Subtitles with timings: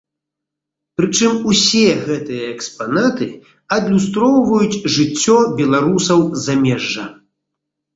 [0.99, 3.29] Прычым усе гэтыя экспанаты
[3.79, 7.05] адлюстроўваюць жыццё беларусаў замежжа.